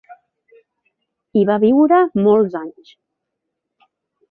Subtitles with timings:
[1.35, 2.97] Hi va viure molts anys.